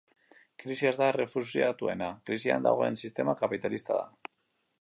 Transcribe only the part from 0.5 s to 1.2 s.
Krisia ez da